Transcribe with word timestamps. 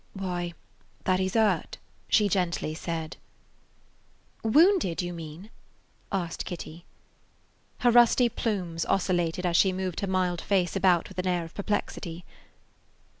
"Why, 0.15 0.53
that 1.03 1.19
he 1.19 1.27
's 1.27 1.35
hurt," 1.35 1.77
she 2.09 2.27
gently 2.27 2.73
said. 2.73 3.17
"Wounded, 4.43 5.03
you 5.03 5.13
mean?" 5.13 5.51
asked 6.11 6.43
Kitty. 6.43 6.85
Her 7.81 7.91
rusty 7.91 8.27
plumes 8.27 8.83
oscillated 8.87 9.45
as 9.45 9.55
she 9.57 9.71
moved 9.71 9.99
her 9.99 10.07
mild 10.07 10.41
face 10.41 10.75
about 10.75 11.07
with 11.07 11.19
an 11.19 11.27
air 11.27 11.45
of 11.45 11.53
perplexity. 11.53 12.25